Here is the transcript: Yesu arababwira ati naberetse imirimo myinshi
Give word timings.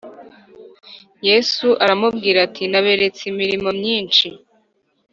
Yesu 1.27 1.67
arababwira 1.83 2.37
ati 2.47 2.63
naberetse 2.71 3.21
imirimo 3.31 3.69
myinshi 3.79 4.27